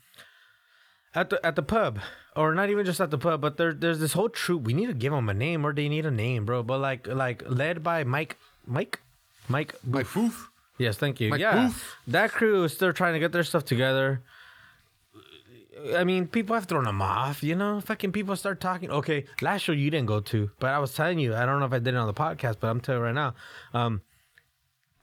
[1.13, 1.99] at the at the pub,
[2.35, 4.63] or not even just at the pub, but there there's this whole troop.
[4.63, 6.63] We need to give them a name, or they need a name, bro.
[6.63, 9.01] But like like led by Mike, Mike,
[9.47, 9.75] Mike.
[9.85, 10.47] My foof.
[10.77, 11.29] Yes, thank you.
[11.29, 11.95] Mike yeah, Booth.
[12.07, 14.23] that crew is still trying to get their stuff together.
[15.95, 17.81] I mean, people have thrown them off, you know.
[17.81, 18.89] Fucking people start talking.
[18.89, 21.65] Okay, last show you didn't go to, but I was telling you, I don't know
[21.65, 23.33] if I did it on the podcast, but I'm telling you right now.
[23.73, 24.01] Um,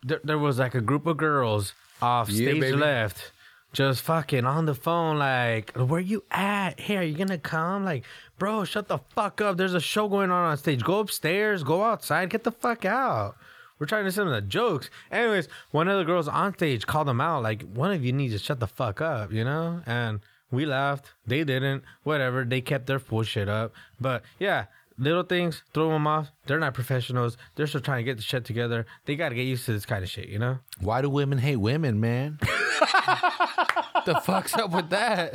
[0.03, 2.77] there, there was like a group of girls off Yeah, stage baby.
[2.77, 3.33] left,
[3.73, 6.81] just fucking on the phone, like, "Where you at?
[6.81, 7.85] Hey, are you gonna come?
[7.85, 8.05] Like,
[8.39, 9.57] bro, shut the fuck up.
[9.59, 10.83] There's a show going on on stage.
[10.83, 11.63] Go upstairs.
[11.63, 12.31] Go outside.
[12.31, 13.37] Get the fuck out."
[13.79, 14.91] We're trying to send them the jokes.
[15.11, 18.33] Anyways, one of the girls on stage called them out, like, one of you needs
[18.33, 19.83] to shut the fuck up, you know?
[19.87, 20.21] And
[20.53, 21.13] we laughed.
[21.27, 21.83] They didn't.
[22.05, 22.45] Whatever.
[22.45, 23.73] They kept their bullshit up.
[24.01, 24.67] But yeah,
[24.99, 26.29] little things, throw them off.
[26.47, 27.37] They're not professionals.
[27.57, 28.87] They're still trying to get the shit together.
[29.07, 30.59] They got to get used to this kind of shit, you know?
[30.81, 32.39] Why do women hate women, man?
[34.07, 35.35] the fuck's up with that?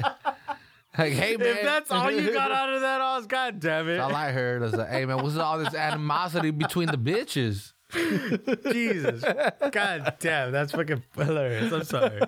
[0.97, 3.99] Like, hey man, If that's all you got out of that, Oz, god damn it.
[3.99, 7.73] all I heard was like, hey man, what's all this animosity between the bitches?
[8.73, 9.23] Jesus.
[9.71, 10.51] God damn.
[10.51, 11.71] That's fucking hilarious.
[11.71, 12.21] I'm sorry.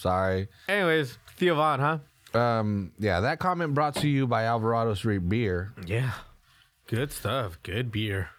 [0.00, 0.48] Sorry.
[0.68, 2.38] Anyways, Theo Von, huh?
[2.38, 5.72] Um, yeah, that comment brought to you by Alvarado Street Beer.
[5.86, 6.12] Yeah.
[6.86, 7.58] Good stuff.
[7.62, 8.30] Good beer.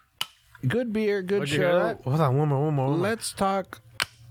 [0.66, 1.78] Good beer, good Would you hear show.
[1.80, 2.00] that?
[2.02, 2.86] Hold on, one more, one more.
[2.90, 3.08] One more.
[3.08, 3.80] Let's talk.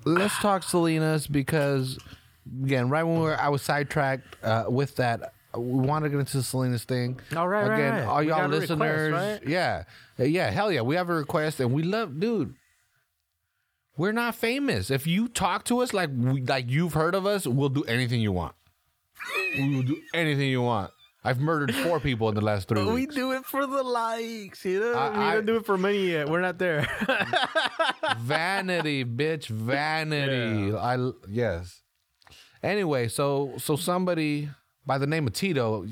[0.04, 2.00] Let's talk Salinas because
[2.64, 5.34] again, right when we were, I was sidetracked uh, with that.
[5.56, 7.20] We want to get into the Salinas thing.
[7.36, 8.06] All right, right, right, Again, right.
[8.08, 9.48] all y'all a request, listeners, right?
[9.48, 9.84] yeah,
[10.18, 12.56] yeah, hell yeah, we have a request and we love, dude.
[13.98, 14.90] We're not famous.
[14.90, 18.22] If you talk to us like we, like you've heard of us, we'll do anything
[18.22, 18.56] you want.
[19.58, 20.92] we will do anything you want.
[21.24, 23.14] I've murdered four people in the last three we weeks.
[23.14, 24.94] do it for the likes, you know.
[24.94, 26.28] I- we I- don't do it for money yet.
[26.30, 26.88] We're not there.
[28.20, 30.76] vanity, bitch, vanity.
[30.76, 31.82] I yes.
[32.64, 34.50] Anyway, so so somebody
[34.86, 35.86] by the name of Tito,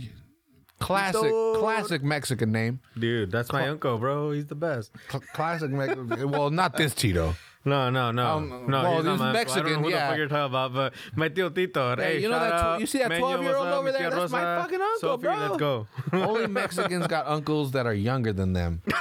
[0.80, 1.60] classic Tito.
[1.60, 4.32] classic Mexican name, Dude, that's my uncle, bro.
[4.32, 4.92] He's the best.
[5.10, 5.70] Cl- classic.
[5.72, 7.36] Me- well, not this Tito.
[7.70, 8.84] No, no, no, Um, no.
[8.84, 10.06] well, he's not Mexican, I don't know who yeah.
[10.06, 11.96] the fuck you're talking about, but my tío Tito.
[11.96, 14.10] Hey, you know that tw- you see that 12-year-old over there?
[14.10, 15.38] That's my fucking uncle, Sophie, bro.
[15.38, 15.88] let's go.
[16.14, 18.82] Only Mexicans got uncles that are younger than them.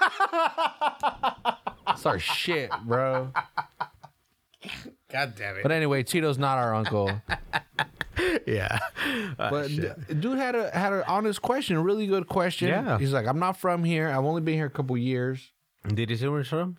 [1.87, 3.33] That's our shit, bro.
[5.11, 5.63] God damn it.
[5.63, 7.11] But anyway, Tito's not our uncle.
[8.47, 8.79] yeah.
[9.39, 10.21] Ah, But shit.
[10.21, 12.69] dude had a had an honest question, a really good question.
[12.69, 12.99] Yeah.
[12.99, 14.09] He's like, I'm not from here.
[14.09, 15.53] I've only been here a couple years.
[15.87, 16.77] Did he say where he's from?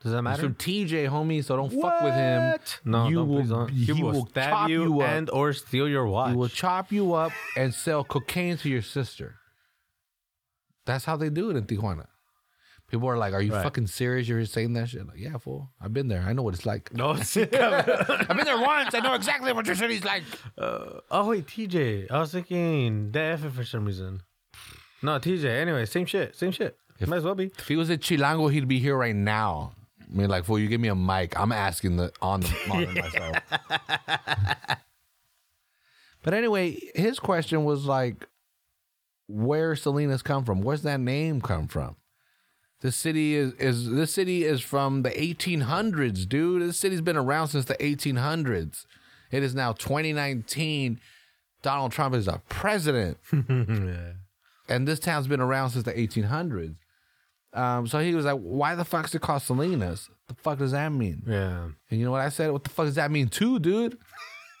[0.00, 0.42] Does that He's matter?
[0.42, 1.44] from TJ, homie.
[1.44, 2.54] So don't fuck with him.
[2.84, 3.68] No, you don't, will, please don't.
[3.68, 5.08] He, he will, will stab chop you, you up.
[5.08, 6.30] and or steal your watch.
[6.30, 9.34] He will chop you up and sell cocaine to your sister.
[10.86, 12.06] That's how they do it in Tijuana.
[12.86, 13.62] People are like, "Are you Right.
[13.62, 14.28] fucking serious?
[14.28, 15.70] You're saying that shit?" Like, yeah, fool.
[15.78, 16.22] I've been there.
[16.26, 16.94] I know what it's like.
[16.94, 17.50] no, I've been
[18.46, 18.94] there once.
[18.94, 20.22] I know exactly what your city's like.
[20.56, 22.10] uh, oh wait, TJ.
[22.10, 24.22] I was thinking DF for some reason.
[25.02, 25.44] No, TJ.
[25.44, 26.34] Anyway, same shit.
[26.34, 26.78] Same shit.
[27.06, 27.50] Might as well be.
[27.58, 29.72] If he was at Chilango, he'd be here right now.
[30.10, 31.38] I mean, like, fool, you give me a mic.
[31.38, 33.36] I'm asking the on the monitor myself.
[36.22, 38.26] but anyway, his question was like,
[39.26, 40.62] where Salinas come from?
[40.62, 41.96] Where's that name come from?
[42.80, 46.62] This city is is this city is from the 1800s, dude.
[46.62, 48.86] This city's been around since the 1800s.
[49.32, 51.00] It is now 2019.
[51.60, 54.12] Donald Trump is a president yeah.
[54.68, 56.76] and this town's been around since the 1800s.
[57.58, 60.08] Um, so he was like, "Why the fuck's it called Salinas?
[60.28, 61.68] The fuck does that mean?" Yeah.
[61.90, 62.52] And you know what I said?
[62.52, 63.98] What the fuck does that mean too, dude?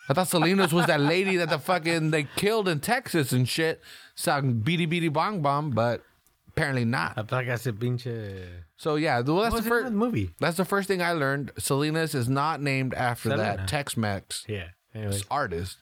[0.08, 3.82] I thought Salinas was that lady that the fucking they killed in Texas and shit,
[4.14, 6.02] sang beady beady bong bomb, but
[6.48, 7.12] apparently not.
[7.18, 8.46] I thought I said pinche.
[8.78, 9.92] So yeah, well, that's What the was in that first.
[9.92, 10.30] movie?
[10.40, 11.52] That's the first thing I learned.
[11.58, 13.56] Salinas is not named after Selena.
[13.58, 14.68] that Tex-Mex Yeah.
[14.94, 15.24] Anyways.
[15.30, 15.76] artist.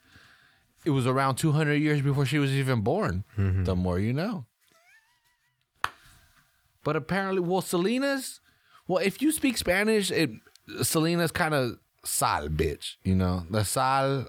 [0.85, 3.25] It was around 200 years before she was even born.
[3.39, 3.65] Mm-hmm.
[3.65, 4.47] The more you know.
[6.87, 8.39] But apparently, well, Salinas,
[8.87, 10.31] well, if you speak Spanish, it
[10.83, 12.95] Salinas kind of sal, bitch.
[13.03, 14.29] You know, the sal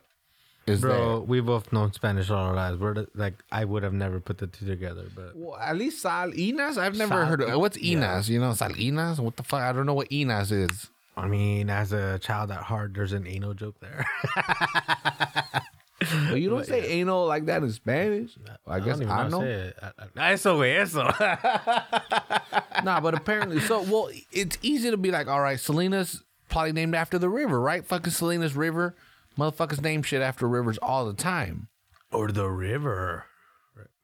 [0.65, 1.19] is Bro, there.
[1.19, 2.79] we both known Spanish all our lives.
[2.79, 6.01] We're the, like, I would have never put the two together, but Well, at least
[6.01, 6.79] sal inas.
[6.79, 7.99] I've never Sal- heard of What's yeah.
[7.99, 8.27] inas?
[8.27, 9.19] You know, sal inas.
[9.19, 9.61] What the fuck?
[9.61, 10.89] I don't know what inas is.
[11.15, 14.03] I mean, as a child at heart, there's an anal joke there.
[15.99, 18.37] But you don't say anal like that in Spanish.
[18.67, 19.41] I guess don't even I know.
[19.41, 19.75] it.
[19.81, 21.03] I- I- Eso, eso.
[22.83, 26.95] nah, but apparently, so well, it's easy to be like, all right, Salinas probably named
[26.95, 27.83] after the river, right?
[27.85, 28.95] Fucking Salinas River,
[29.37, 31.67] motherfuckers name shit after rivers all the time.
[32.11, 33.25] or the river.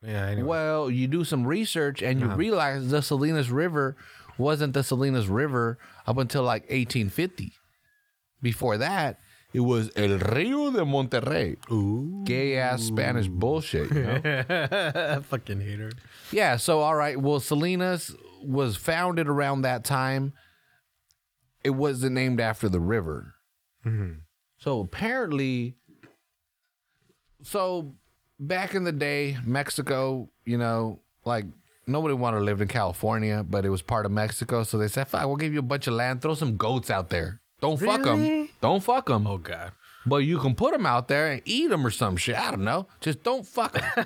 [0.02, 0.48] Yeah, anyway.
[0.48, 2.36] Well, you do some research and you uh-huh.
[2.36, 3.96] realize the Salinas River
[4.38, 7.54] wasn't the Salinas River up until like 1850.
[8.42, 9.20] Before that,
[9.54, 11.58] it was El Rio de Monterrey.
[11.72, 12.24] Ooh.
[12.26, 15.22] Gay ass Spanish bullshit, you know?
[15.30, 15.92] Fucking hater.
[16.32, 17.20] Yeah, so all right.
[17.20, 20.34] Well, Salinas was founded around that time.
[21.64, 23.36] It wasn't named after the river.
[23.86, 24.20] Mm-hmm.
[24.58, 25.76] So apparently,
[27.44, 27.96] so
[28.40, 31.46] back in the day, Mexico, you know, like
[31.86, 34.64] nobody wanted to live in California, but it was part of Mexico.
[34.64, 36.22] So they said, "Fuck, we'll give you a bunch of land.
[36.22, 37.42] Throw some goats out there.
[37.62, 38.43] Don't fuck them.
[38.64, 39.28] Don't fuck them.
[39.28, 39.74] Oh, God.
[40.06, 42.38] But you can put them out there and eat them or some shit.
[42.38, 42.88] I don't know.
[43.02, 44.06] Just don't fuck them."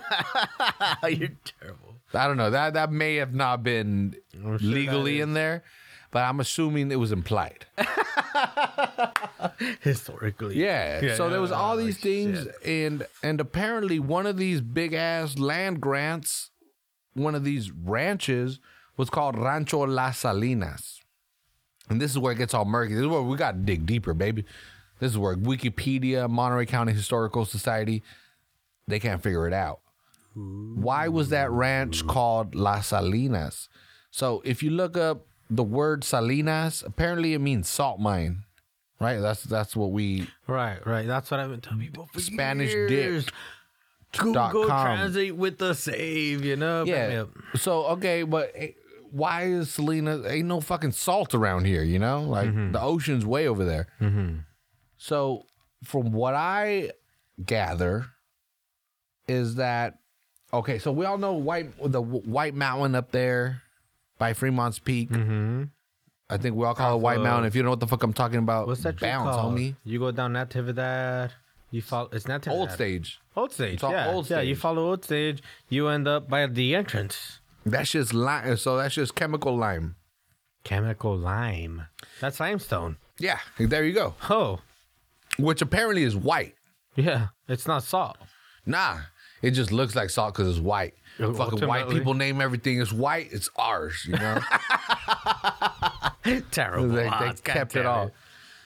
[1.03, 1.95] You're terrible.
[2.11, 2.49] I don't know.
[2.49, 5.63] That that may have not been oh, sure legally in there,
[6.09, 7.67] but I'm assuming it was implied.
[9.81, 10.59] Historically.
[10.59, 11.15] Yeah.
[11.15, 12.55] so there was all oh, these things, shit.
[12.65, 16.49] and and apparently one of these big ass land grants,
[17.13, 18.59] one of these ranches
[18.95, 20.96] was called Rancho Las Salinas,
[21.89, 22.93] and this is where it gets all murky.
[22.93, 24.45] This is where we got to dig deeper, baby.
[24.99, 28.03] This is where Wikipedia, Monterey County Historical Society,
[28.87, 29.79] they can't figure it out.
[30.35, 33.69] Why was that ranch called Las Salinas?
[34.11, 38.43] So if you look up the word Salinas, apparently it means salt mine,
[38.99, 39.19] right?
[39.19, 41.07] That's that's what we Right, right.
[41.07, 43.25] That's what I've been telling people for Spanish years.
[43.25, 43.33] dick.
[44.17, 44.65] Google.
[44.65, 46.83] Translate with the save, you know?
[46.85, 47.23] yeah.
[47.55, 48.71] So okay, but eh,
[49.11, 52.23] why is Selena Ain't no fucking salt around here, you know?
[52.23, 53.87] Like the ocean's way over there.
[54.97, 55.45] So
[55.83, 56.91] from what I
[57.45, 58.07] gather,
[59.27, 59.99] is that
[60.53, 60.79] okay?
[60.79, 63.61] So we all know white the White Mountain up there
[64.17, 65.09] by Fremont's Peak.
[65.09, 65.63] Mm-hmm.
[66.29, 67.45] I think we all call it White of- Mountain.
[67.45, 69.55] If you don't know what the fuck I'm talking about, What's that bounce, called?
[69.57, 69.75] homie.
[69.83, 71.31] You go down Natividad,
[71.71, 72.09] You follow.
[72.11, 73.19] It's not Old stage.
[73.35, 73.75] Old stage.
[73.75, 74.41] It's yeah, old yeah.
[74.41, 75.41] You follow old stage.
[75.69, 77.39] You end up by the entrance.
[77.69, 78.57] That's just lime.
[78.57, 79.95] So that's just chemical lime.
[80.63, 81.83] Chemical lime.
[82.19, 82.97] That's limestone.
[83.19, 84.15] Yeah, there you go.
[84.29, 84.59] Oh,
[85.39, 86.55] Which apparently is white.
[86.95, 87.27] yeah.
[87.47, 88.17] It's not salt.
[88.65, 88.97] Nah,
[89.41, 90.93] it just looks like salt because it's white.
[91.19, 93.29] Uh, Fucking white ultimately- people name everything as white.
[93.31, 94.39] It's ours, you know.
[96.51, 96.89] Terrible.
[96.89, 98.11] they, they God kept it damn all.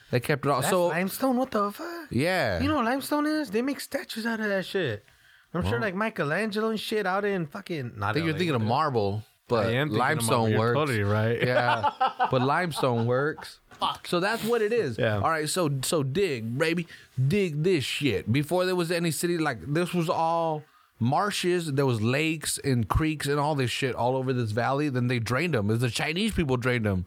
[0.10, 0.62] They kept it all.
[0.62, 1.38] That's so limestone.
[1.38, 2.08] What the fuck?
[2.10, 3.50] yeah, You know what limestone is?
[3.52, 5.06] They make statues out of that shit.
[5.54, 7.94] I'm sure like Michelangelo and shit out in fucking.
[7.98, 10.60] Not I think you're LA, thinking of marble, but I am limestone marble.
[10.60, 10.76] Works.
[10.92, 11.44] Totally right.
[11.44, 11.92] yeah,
[12.32, 13.60] but limestone works.
[13.80, 14.08] Fuck.
[14.08, 14.98] So that's what it is.
[14.98, 15.16] Yeah.
[15.16, 15.50] All right.
[15.50, 16.88] So so dig, baby,
[17.28, 18.32] dig this shit.
[18.32, 20.64] Before there was any city, like this was all
[21.00, 21.74] marshes.
[21.74, 24.88] There was lakes and creeks and all this shit all over this valley.
[24.88, 25.70] Then they drained them.
[25.70, 27.06] It was the Chinese people drained them,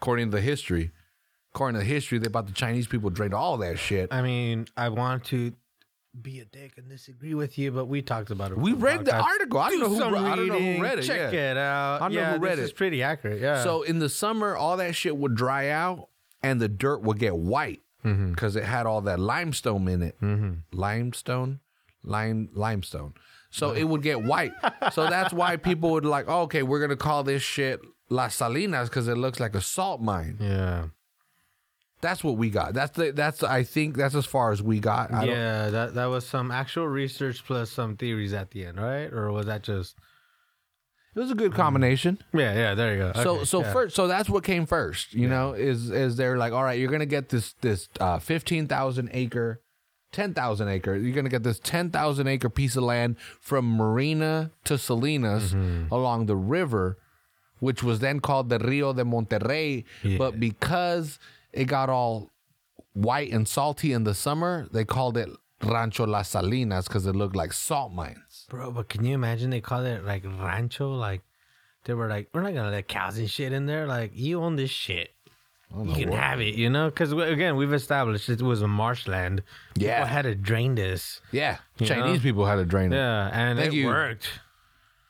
[0.00, 0.90] according to the history.
[1.54, 4.12] According to the history, they about the Chinese people drained all that shit.
[4.12, 5.52] I mean, I want to
[6.20, 8.58] be a dick and disagree with you, but we talked about it.
[8.58, 9.22] We read the podcast.
[9.22, 9.58] article.
[9.58, 10.16] I don't know who.
[10.16, 11.02] I don't know who read it.
[11.02, 11.50] Check yeah.
[11.52, 11.96] it out.
[11.96, 12.64] I don't know yeah, who read this it.
[12.64, 13.40] is pretty accurate.
[13.40, 13.62] Yeah.
[13.62, 16.08] So in the summer, all that shit would dry out,
[16.42, 18.30] and the dirt would get white mm-hmm.
[18.30, 20.20] because it had all that limestone in it.
[20.20, 20.52] Mm-hmm.
[20.72, 21.60] Limestone,
[22.02, 23.14] lime, limestone.
[23.50, 24.52] So it would get white.
[24.92, 28.88] so that's why people would like, oh, okay, we're gonna call this shit Las Salinas
[28.88, 30.38] because it looks like a salt mine.
[30.40, 30.86] yeah,
[32.04, 32.74] That's what we got.
[32.74, 33.12] That's the.
[33.12, 35.12] That's I think that's as far as we got.
[35.12, 35.70] I yeah.
[35.70, 39.08] That that was some actual research plus some theories at the end, right?
[39.12, 39.96] Or was that just?
[41.16, 42.18] it was a good combination.
[42.32, 42.74] Yeah, yeah.
[42.74, 43.12] There you go.
[43.22, 43.72] so Okay, so yeah.
[43.72, 46.90] first so that's what came first you know is is they're like all right you're
[46.90, 49.60] gonna get this this uh 15000 acre
[50.12, 55.52] 10000 acre you're gonna get this 10000 acre piece of land from marina to salinas
[55.54, 55.92] Mm-hmm.
[55.94, 56.98] along the river
[57.60, 60.18] which was then called the rio de monterrey Yeah.
[60.18, 61.18] but because
[61.54, 62.30] it got all
[62.92, 65.28] white and salty in the summer they called it
[65.62, 69.60] rancho las salinas because it looked like salt mines Bro, but can you imagine they
[69.62, 70.90] called it like rancho?
[70.94, 71.22] Like
[71.84, 73.86] they were like, we're not gonna let cows and shit in there.
[73.86, 75.10] Like you own this shit,
[75.74, 76.86] you can have it, you know?
[76.90, 79.42] Because again, we've established it was a marshland.
[79.76, 79.98] Yeah.
[80.00, 81.20] People had to drain this.
[81.32, 82.22] yeah chinese know?
[82.22, 83.86] people had to drain it Yeah, and Thank it you.
[83.86, 84.28] worked.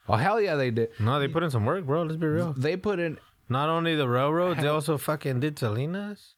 [0.09, 2.03] oh hell yeah they did No, they put in some work, bro.
[2.05, 2.55] Let's be real.
[2.57, 6.34] they put in Not only the railroads, they also fucking did Salinas.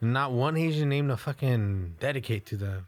[0.00, 2.86] Not one Asian name to fucking dedicate to them.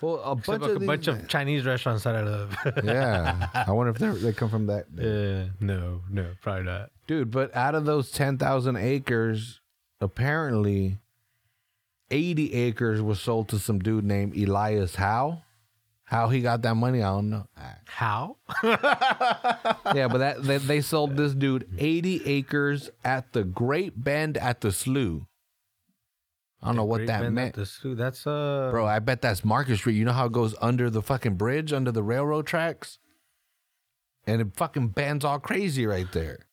[0.00, 2.56] Well, a Except bunch like of a these bunch of Chinese restaurants that I love.
[2.84, 3.48] yeah.
[3.54, 6.90] I wonder if they they come from that uh, no, no, probably not.
[7.06, 7.30] dude.
[7.30, 9.60] But out of those ten thousand acres,
[10.00, 10.98] apparently,
[12.10, 15.42] eighty acres was sold to some dude named Elias Howe.
[16.04, 17.46] How he got that money, I don't know.
[17.86, 18.36] How?
[18.62, 24.60] Yeah, but that they, they sold this dude eighty acres at the Great Bend at
[24.60, 25.22] the Slough.
[26.62, 27.96] I don't know what that meant, at the Slough.
[27.96, 28.86] That's uh, bro.
[28.86, 29.94] I bet that's Market Street.
[29.94, 32.98] You know how it goes under the fucking bridge, under the railroad tracks,
[34.26, 36.46] and it fucking bends all crazy right there.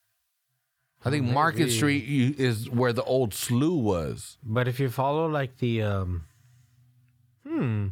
[1.06, 4.38] I think Market Street you- is where the old slough was.
[4.44, 6.26] But if you follow like the um,
[7.48, 7.88] hmm,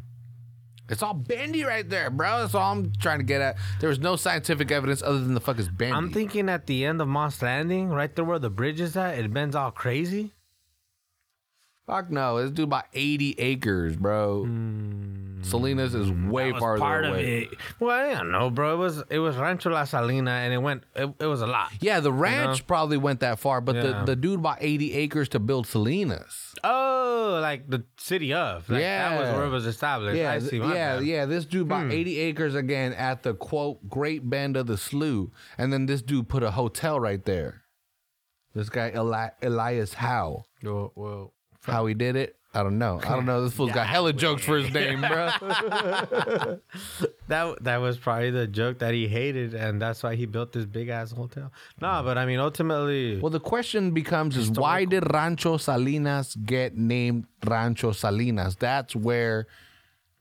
[0.89, 2.41] It's all bendy right there, bro.
[2.41, 3.57] That's all I'm trying to get at.
[3.79, 5.93] There was no scientific evidence other than the fuck is bendy.
[5.95, 9.17] I'm thinking at the end of Moss Landing, right there where the bridge is at,
[9.17, 10.33] it bends all crazy.
[11.91, 14.45] Fuck no, it's dude about 80 acres, bro.
[15.43, 17.45] Salinas is way farther part away.
[17.47, 17.57] of it.
[17.79, 18.75] Well, I don't know, bro.
[18.75, 20.83] It was it was Rancho La Salina, and it went.
[20.95, 21.71] It, it was a lot.
[21.81, 23.81] Yeah, the ranch probably went that far, but Yeah.
[23.81, 26.53] the, the dude bought 80 acres to build Salinas.
[26.63, 28.69] Oh, like the city of.
[28.69, 30.17] Like, that was where it was established.
[30.17, 30.59] Yeah, I see.
[30.59, 31.03] yeah, bad.
[31.05, 31.25] yeah.
[31.25, 31.91] This dude bought Hmm.
[31.91, 36.29] 80 acres again at the quote Great Bend of the Slough, and then this dude
[36.29, 37.63] put a hotel right there.
[38.53, 42.99] This guy Eli- Elias Howe, Well, well, how he did it, I don't know.
[43.03, 43.43] I don't know.
[43.43, 45.29] This fool's got hella jokes for his name, bro.
[47.27, 50.65] that that was probably the joke that he hated, and that's why he built this
[50.65, 51.51] big ass hotel.
[51.79, 56.75] Nah, but I mean, ultimately, well, the question becomes: Is why did Rancho Salinas get
[56.77, 58.55] named Rancho Salinas?
[58.57, 59.47] That's where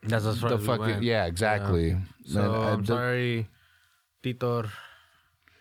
[0.02, 1.02] that's as far the as we fucking went.
[1.02, 1.96] yeah, exactly.
[2.26, 3.48] So And, uh, I'm the- sorry,
[4.22, 4.64] Tito,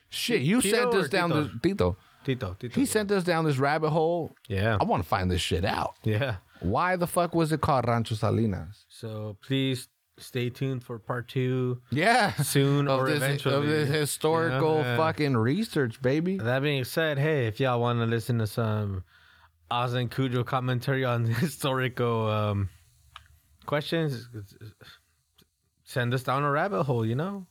[0.09, 1.43] Shit, you Tito sent or us down Tito?
[1.43, 1.97] this Tito.
[2.35, 2.79] Tito, Tito.
[2.79, 4.35] He sent us down this rabbit hole.
[4.47, 5.95] yeah, I want to find this shit out.
[6.03, 6.35] yeah.
[6.61, 8.85] Why the fuck was it called Rancho Salinas?
[8.89, 9.87] So please
[10.17, 13.55] stay tuned for part two Yeah, soon of or this, eventually.
[13.55, 14.97] of this historical Yeah.
[14.97, 16.37] fucking research, baby.
[16.37, 19.05] That being said, hey, if y'all want to listen to some
[19.71, 22.69] Oz and Cujo commentary on historical um,
[23.65, 24.27] questions,
[25.83, 27.05] send us down a rabbit hole.
[27.05, 27.45] You know,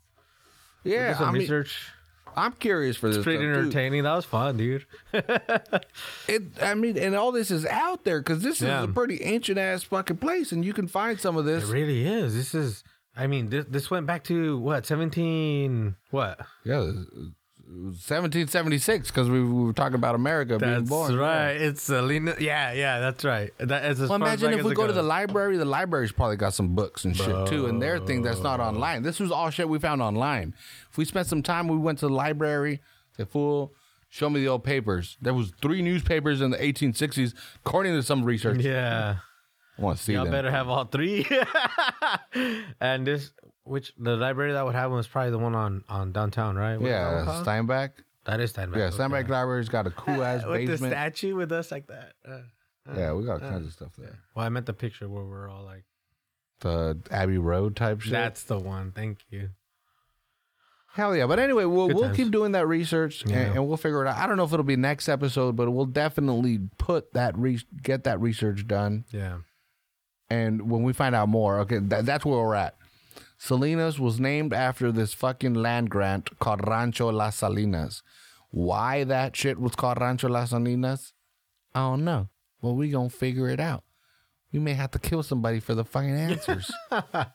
[0.85, 1.91] Yeah, do some I mean, research.
[2.37, 3.17] I'm curious for this.
[3.19, 4.03] It's pretty stuff, entertaining.
[4.05, 4.87] That was fun, dude.
[6.29, 8.83] It, I mean, and all this is out there because this Yeah.
[8.83, 11.69] is a pretty ancient ass fucking place, and you can find some of this.
[11.69, 12.35] It really is.
[12.35, 12.85] This is.
[13.17, 15.97] I mean, this this went back to what seventeen?
[16.11, 16.39] What?
[16.65, 16.93] Yeah,
[17.69, 21.13] 1776 because we, we were talking about America being born.
[21.13, 21.53] That's right.
[21.53, 22.35] It's Selena.
[22.41, 23.53] Yeah, yeah, that's right.
[23.59, 25.59] That is as Well, as imagine if we go to the library.
[25.59, 28.65] The library's probably got some books and shit too, and their thing that's not oh.
[28.65, 29.03] online.
[29.03, 30.55] This was all shit we found online.
[30.91, 32.81] If we spent some time, we went to the library.
[33.17, 33.75] Said, "Fool,
[34.09, 37.35] show me the old papers." There was three newspapers in the 1860s,
[37.67, 38.63] according to some research.
[38.63, 39.17] Yeah.
[39.79, 40.33] I want to see Y'all them.
[40.33, 41.27] better have all three.
[42.81, 43.31] and this,
[43.69, 46.77] which the library that would have one was probably the one on on downtown, right?
[46.77, 47.47] What that yeah, called?
[47.47, 47.91] Steinbeck.
[48.25, 48.77] that is Steinbeck.
[48.77, 49.29] Yeah, okay.
[49.31, 52.13] Library's got a cool ass with the statue with us like that.
[52.27, 52.41] Uh,
[52.97, 54.19] Yeah, we got all kinds of stuff there.
[54.35, 55.85] well, I meant the picture where we're all like,
[56.61, 58.13] The Abbey Road type shit.
[58.13, 59.51] "That's the one." Thank you.
[60.95, 61.27] Hell yeah!
[61.27, 62.17] But anyway, we'll Good we'll times.
[62.17, 64.17] keep doing that research and, and we'll figure it out.
[64.17, 68.05] I don't know if it'll be next episode, but we'll definitely put that re- get
[68.05, 69.05] that research done.
[69.13, 69.39] Yeah.
[70.31, 72.77] And when we find out more, okay, that, that's where we're at.
[73.39, 78.03] Salinas was named after this fucking land grant called Rancho Las Salinas.
[78.51, 81.13] Why that shit was called Rancho Las Salinas,
[81.75, 82.29] I don't know.
[82.61, 83.85] But we gonna figure it out.
[84.53, 86.73] We may have to kill somebody for the fucking answers.
[86.91, 87.27] I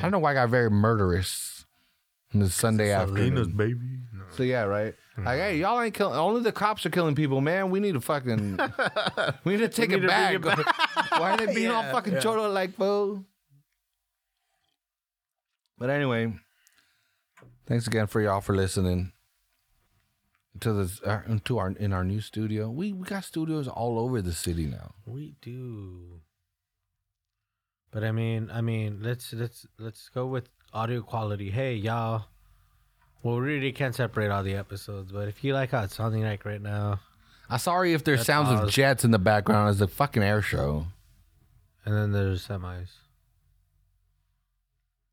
[0.00, 1.64] don't know why I got very murderous
[2.32, 3.56] on the Sunday afternoon.
[3.56, 4.00] baby.
[4.36, 4.94] So yeah, right.
[5.18, 5.24] Mm.
[5.24, 6.18] Like, hey, y'all ain't killing.
[6.18, 7.70] Only the cops are killing people, man.
[7.70, 8.58] We need to fucking.
[9.44, 10.34] we need to take need it, back.
[10.34, 10.42] it
[11.18, 12.20] Why are they being all fucking yeah.
[12.20, 13.24] cholo like fool?
[15.82, 16.32] But anyway,
[17.66, 19.10] thanks again for y'all for listening
[20.60, 22.70] to this uh, to our in our new studio.
[22.70, 24.94] We we got studios all over the city now.
[25.06, 26.20] We do.
[27.90, 31.50] But I mean, I mean, let's let's let's go with audio quality.
[31.50, 32.26] Hey, y'all.
[33.24, 36.22] Well, we really can't separate all the episodes, but if you like how it's sounding
[36.22, 37.00] like right now,
[37.50, 39.70] I'm sorry if there's sounds of jets in the background.
[39.70, 40.86] It's a fucking air show.
[41.84, 43.01] and then there's semis.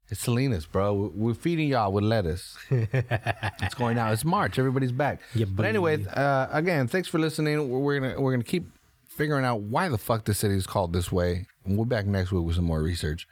[0.10, 0.94] It's Salinas, bro.
[0.94, 2.58] We- We're feeding y'all with lettuce.
[2.70, 4.12] it's going out.
[4.14, 4.58] It's March.
[4.58, 5.22] Everybody's back.
[5.36, 7.70] Yeah, but anyway, uh, again, thanks for listening.
[7.70, 8.68] We're, gonna we're gonna keep
[9.08, 11.46] figuring out why the fuck the city is called this way.
[11.66, 13.28] And we'll be back next week with some more research.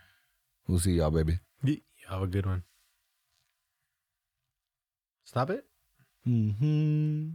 [0.68, 1.40] We'll see y'all, baby.
[2.10, 2.64] Have a good one.
[5.26, 5.66] Stop it.
[6.26, 7.32] Mm-hmm.